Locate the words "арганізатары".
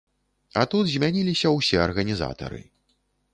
1.85-2.63